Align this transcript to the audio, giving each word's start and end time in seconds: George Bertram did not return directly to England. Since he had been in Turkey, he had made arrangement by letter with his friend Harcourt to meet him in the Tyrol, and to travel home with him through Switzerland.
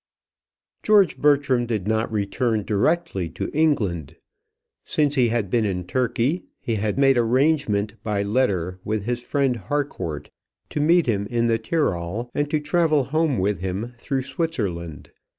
George 0.81 1.17
Bertram 1.19 1.67
did 1.67 1.87
not 1.87 2.11
return 2.11 2.63
directly 2.63 3.29
to 3.29 3.51
England. 3.53 4.15
Since 4.83 5.13
he 5.13 5.27
had 5.27 5.51
been 5.51 5.63
in 5.63 5.83
Turkey, 5.85 6.45
he 6.59 6.73
had 6.77 6.97
made 6.97 7.19
arrangement 7.19 8.01
by 8.01 8.23
letter 8.23 8.79
with 8.83 9.03
his 9.03 9.21
friend 9.21 9.55
Harcourt 9.57 10.31
to 10.71 10.79
meet 10.79 11.05
him 11.05 11.27
in 11.27 11.45
the 11.45 11.59
Tyrol, 11.59 12.31
and 12.33 12.49
to 12.49 12.59
travel 12.59 13.03
home 13.13 13.37
with 13.37 13.59
him 13.59 13.93
through 13.99 14.23
Switzerland. 14.23 15.11